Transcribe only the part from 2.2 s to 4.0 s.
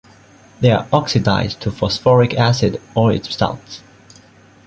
acid or its salts.